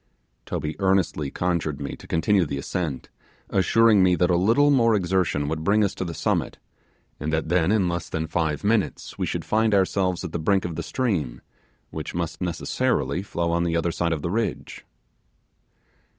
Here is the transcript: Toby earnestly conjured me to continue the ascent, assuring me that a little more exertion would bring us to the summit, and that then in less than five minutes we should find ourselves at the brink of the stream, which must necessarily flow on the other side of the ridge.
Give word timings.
Toby 0.47 0.75
earnestly 0.79 1.29
conjured 1.29 1.79
me 1.79 1.95
to 1.95 2.07
continue 2.07 2.43
the 2.43 2.57
ascent, 2.57 3.09
assuring 3.51 4.01
me 4.01 4.15
that 4.15 4.31
a 4.31 4.35
little 4.35 4.71
more 4.71 4.95
exertion 4.95 5.47
would 5.47 5.63
bring 5.63 5.83
us 5.83 5.93
to 5.93 6.03
the 6.03 6.15
summit, 6.15 6.57
and 7.19 7.31
that 7.31 7.49
then 7.49 7.71
in 7.71 7.87
less 7.87 8.09
than 8.09 8.25
five 8.25 8.63
minutes 8.63 9.19
we 9.19 9.27
should 9.27 9.45
find 9.45 9.75
ourselves 9.75 10.23
at 10.23 10.31
the 10.31 10.39
brink 10.39 10.65
of 10.65 10.75
the 10.75 10.81
stream, 10.81 11.39
which 11.91 12.15
must 12.15 12.41
necessarily 12.41 13.21
flow 13.21 13.51
on 13.51 13.63
the 13.63 13.77
other 13.77 13.91
side 13.91 14.11
of 14.11 14.23
the 14.23 14.31
ridge. 14.31 14.87